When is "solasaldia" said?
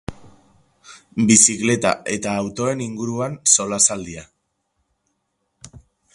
3.59-4.27